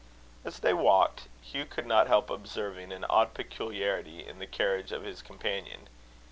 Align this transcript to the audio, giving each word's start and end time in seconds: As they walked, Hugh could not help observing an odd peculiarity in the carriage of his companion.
As 0.43 0.57
they 0.61 0.73
walked, 0.73 1.27
Hugh 1.43 1.67
could 1.67 1.85
not 1.85 2.07
help 2.07 2.31
observing 2.31 2.91
an 2.91 3.03
odd 3.07 3.35
peculiarity 3.35 4.25
in 4.25 4.39
the 4.39 4.47
carriage 4.47 4.91
of 4.91 5.03
his 5.03 5.21
companion. 5.21 5.89